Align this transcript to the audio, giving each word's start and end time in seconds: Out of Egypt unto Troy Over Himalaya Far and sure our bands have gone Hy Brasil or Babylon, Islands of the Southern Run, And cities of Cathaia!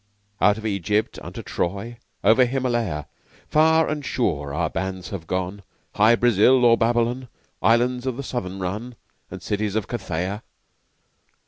Out 0.41 0.57
of 0.57 0.65
Egypt 0.65 1.19
unto 1.21 1.43
Troy 1.43 1.97
Over 2.23 2.45
Himalaya 2.45 3.05
Far 3.51 3.87
and 3.87 4.03
sure 4.03 4.51
our 4.51 4.67
bands 4.67 5.09
have 5.09 5.27
gone 5.27 5.61
Hy 5.93 6.15
Brasil 6.15 6.65
or 6.65 6.75
Babylon, 6.75 7.27
Islands 7.61 8.07
of 8.07 8.17
the 8.17 8.23
Southern 8.23 8.57
Run, 8.57 8.95
And 9.29 9.43
cities 9.43 9.75
of 9.75 9.87
Cathaia! 9.87 10.41